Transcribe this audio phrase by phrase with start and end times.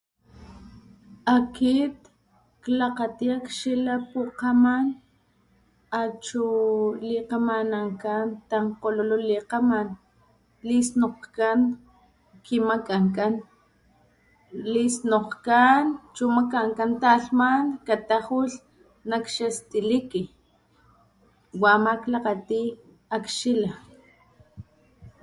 [1.35, 1.95] Akit
[2.63, 4.85] klakgati akxila pukgaman
[6.01, 6.45] achu
[7.09, 9.87] likgamanankan tankgololo likgaman
[10.67, 11.59] lisnokkan
[12.45, 13.33] kimakankan
[14.73, 15.83] lisnonkan
[16.15, 18.55] chumakankan talhman katajulh
[19.09, 20.23] nak xastiliki
[21.61, 22.61] wa ama klakgati
[23.17, 23.71] akxila.